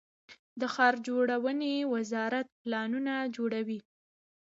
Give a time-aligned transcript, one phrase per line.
[0.59, 3.79] د ښار جوړونې وزارت پلانونه جوړوي